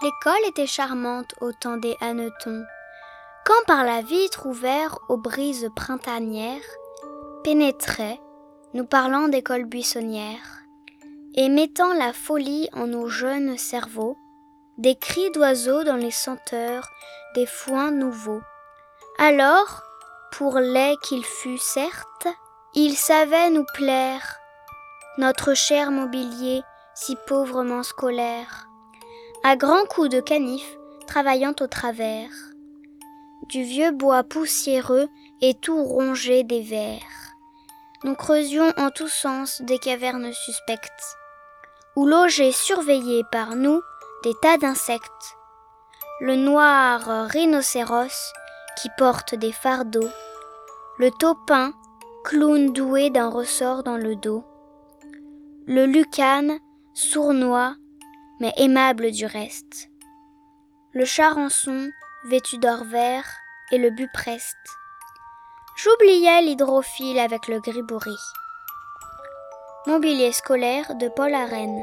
L'école 0.00 0.46
était 0.46 0.66
charmante 0.66 1.34
au 1.40 1.50
temps 1.52 1.76
des 1.76 1.96
hannetons, 2.00 2.64
quand 3.44 3.64
par 3.66 3.82
la 3.82 4.00
vitre 4.00 4.46
ouverte 4.46 5.00
aux 5.08 5.16
brises 5.16 5.68
printanières 5.74 6.62
pénétrait, 7.42 8.20
nous 8.74 8.84
parlant 8.84 9.26
d'école 9.26 9.64
buissonnière, 9.64 10.62
et 11.34 11.48
mettant 11.48 11.92
la 11.94 12.12
folie 12.12 12.68
en 12.74 12.86
nos 12.86 13.08
jeunes 13.08 13.58
cerveaux, 13.58 14.16
des 14.76 14.94
cris 14.94 15.32
d'oiseaux 15.32 15.82
dans 15.82 15.96
les 15.96 16.12
senteurs 16.12 16.88
des 17.34 17.46
foins 17.46 17.90
nouveaux. 17.90 18.42
Alors, 19.18 19.82
pour 20.30 20.60
laid 20.60 20.96
qu'il 21.02 21.24
fût 21.24 21.58
certes, 21.58 22.28
il 22.74 22.96
savait 22.96 23.50
nous 23.50 23.66
plaire, 23.74 24.38
notre 25.16 25.54
cher 25.54 25.90
mobilier 25.90 26.62
si 26.94 27.16
pauvrement 27.26 27.82
scolaire, 27.82 28.68
à 29.44 29.56
grands 29.56 29.84
coups 29.88 30.08
de 30.08 30.20
canif 30.20 30.76
travaillant 31.06 31.54
au 31.60 31.66
travers, 31.66 32.30
du 33.48 33.62
vieux 33.62 33.92
bois 33.92 34.24
poussiéreux 34.24 35.08
et 35.40 35.54
tout 35.54 35.82
rongé 35.82 36.42
des 36.42 36.62
vers. 36.62 37.34
Nous 38.04 38.14
creusions 38.14 38.72
en 38.76 38.90
tous 38.90 39.08
sens 39.08 39.62
des 39.62 39.78
cavernes 39.78 40.32
suspectes, 40.32 41.16
où 41.96 42.06
logeaient 42.06 42.52
surveillés 42.52 43.24
par 43.32 43.56
nous 43.56 43.80
des 44.22 44.34
tas 44.42 44.58
d'insectes. 44.58 45.36
Le 46.20 46.36
noir 46.36 47.28
rhinocéros 47.28 48.32
qui 48.80 48.88
porte 48.98 49.34
des 49.34 49.52
fardeaux, 49.52 50.10
le 50.98 51.10
taupin, 51.12 51.72
clown 52.24 52.72
doué 52.72 53.10
d'un 53.10 53.28
ressort 53.28 53.82
dans 53.82 53.96
le 53.96 54.16
dos, 54.16 54.44
le 55.66 55.86
lucane, 55.86 56.58
sournois, 56.94 57.76
mais 58.40 58.52
aimable 58.56 59.10
du 59.10 59.26
reste, 59.26 59.88
le 60.92 61.04
charançon, 61.04 61.90
vêtu 62.24 62.58
d'or 62.58 62.84
vert, 62.84 63.28
et 63.70 63.78
le 63.78 63.90
bupreste. 63.90 64.56
J'oubliais 65.76 66.42
l'hydrophile 66.42 67.18
avec 67.18 67.46
le 67.48 67.60
gribouris. 67.60 68.32
Mobilier 69.86 70.32
scolaire 70.32 70.94
de 70.96 71.08
Paul 71.08 71.34
Arène. 71.34 71.82